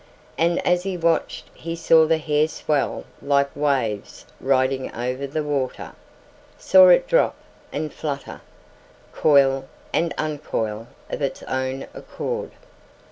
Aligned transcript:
And 0.35 0.65
as 0.65 0.81
he 0.81 0.97
watched 0.97 1.45
he 1.53 1.75
saw 1.75 2.07
the 2.07 2.17
hair 2.17 2.47
swell 2.47 3.03
like 3.21 3.55
waves 3.55 4.25
riding 4.39 4.91
over 4.95 5.27
the 5.27 5.43
water, 5.43 5.91
saw 6.57 6.87
it 6.87 7.05
drop 7.07 7.35
and 7.71 7.93
flutter, 7.93 8.41
coil 9.13 9.65
and 9.93 10.11
uncoil 10.17 10.87
of 11.11 11.21
its 11.21 11.43
own 11.43 11.83
accord. 11.93 12.49